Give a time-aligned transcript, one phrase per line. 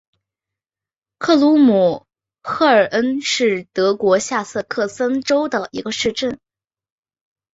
[1.19, 2.07] 克鲁姆
[2.41, 6.39] 赫尔恩是德国下萨克森州的一个市镇。